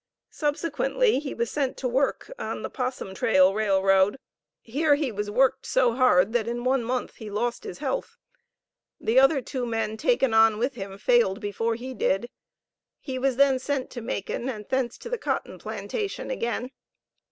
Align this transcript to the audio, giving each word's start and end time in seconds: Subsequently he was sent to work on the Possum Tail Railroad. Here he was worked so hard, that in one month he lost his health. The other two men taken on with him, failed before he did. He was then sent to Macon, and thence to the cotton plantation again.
Subsequently 0.31 1.19
he 1.19 1.35
was 1.35 1.51
sent 1.51 1.77
to 1.77 1.87
work 1.87 2.31
on 2.39 2.63
the 2.63 2.71
Possum 2.71 3.13
Tail 3.13 3.53
Railroad. 3.53 4.17
Here 4.59 4.95
he 4.95 5.11
was 5.11 5.29
worked 5.29 5.67
so 5.67 5.93
hard, 5.93 6.33
that 6.33 6.47
in 6.47 6.63
one 6.63 6.83
month 6.83 7.17
he 7.17 7.29
lost 7.29 7.65
his 7.65 7.77
health. 7.77 8.17
The 8.99 9.19
other 9.19 9.43
two 9.43 9.63
men 9.63 9.97
taken 9.97 10.33
on 10.33 10.57
with 10.57 10.73
him, 10.73 10.97
failed 10.97 11.39
before 11.39 11.75
he 11.75 11.93
did. 11.93 12.31
He 12.99 13.19
was 13.19 13.35
then 13.35 13.59
sent 13.59 13.91
to 13.91 14.01
Macon, 14.01 14.49
and 14.49 14.65
thence 14.67 14.97
to 14.97 15.07
the 15.07 15.19
cotton 15.19 15.59
plantation 15.59 16.31
again. 16.31 16.71